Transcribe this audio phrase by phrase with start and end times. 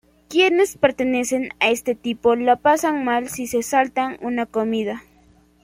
[0.29, 5.03] Quienes pertenecen a este tipo lo pasan mal si se saltan una comida.